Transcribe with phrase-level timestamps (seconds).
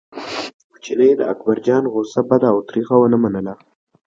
[0.67, 3.53] خو چیني د اکبرجان غوسه بده او تریخه ونه منله.